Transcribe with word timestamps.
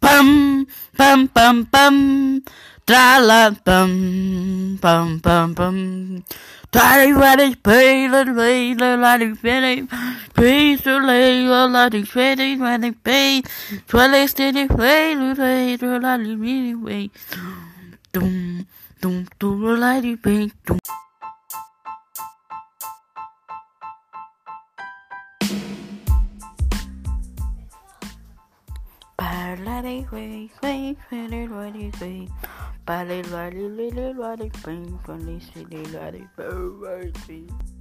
Bum, 0.00 0.66
bum, 0.96 1.26
bum, 1.26 1.64
bum. 1.64 2.42
Tra 2.86 3.18
la 3.20 3.50
bum, 3.50 4.76
bum, 4.80 5.18
bum, 5.18 5.54
bum. 5.54 6.24
Daddy, 6.72 7.12
daddy, 7.12 7.54
pay, 7.56 8.08
let 8.08 8.28
me, 8.28 8.74
let 8.74 9.20
me, 9.20 9.34
penny, 9.34 9.86
please, 10.34 10.80
to 10.82 10.98
lay, 10.98 11.46
me, 11.92 12.04
penny, 12.04 12.56
let 12.56 12.80
me, 12.80 12.92
pay, 12.92 13.42
twelve, 13.86 14.28
steady, 14.30 14.66
play, 14.66 15.14
let 15.14 15.38
me, 15.38 15.76
let 15.76 16.20
me, 16.20 16.74
wait. 16.74 17.12
Dum, 19.00 19.26
dum, 19.38 19.60
dum, 19.60 19.80
me, 19.80 20.16
pay, 20.16 20.50
dum. 20.66 20.78
Parley, 29.16 30.06
way, 30.12 30.50
way, 30.62 30.96
way, 31.10 31.48
way, 31.48 31.90
way. 32.00 32.28
Parley, 32.86 33.22
lady, 33.22 33.68
lady, 33.68 34.12
lady, 34.12 34.50
silly, 35.52 35.84
lady, 35.86 36.26
way, 36.36 37.12
way. 37.28 37.79